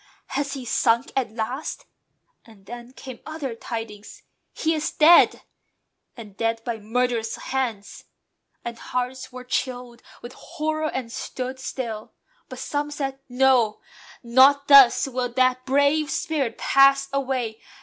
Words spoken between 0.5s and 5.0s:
he sunk at last?" And then came other tidings; "He is